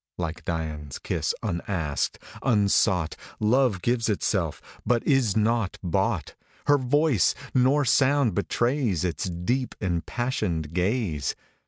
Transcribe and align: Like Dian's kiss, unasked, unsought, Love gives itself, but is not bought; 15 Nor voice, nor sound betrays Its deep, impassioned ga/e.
Like 0.17 0.43
Dian's 0.45 0.97
kiss, 0.97 1.35
unasked, 1.43 2.17
unsought, 2.41 3.15
Love 3.39 3.83
gives 3.83 4.09
itself, 4.09 4.59
but 4.83 5.05
is 5.05 5.37
not 5.37 5.77
bought; 5.83 6.29
15 6.65 6.65
Nor 6.65 6.77
voice, 6.79 7.35
nor 7.53 7.85
sound 7.85 8.33
betrays 8.33 9.05
Its 9.05 9.25
deep, 9.29 9.75
impassioned 9.79 10.73
ga/e. 10.73 11.21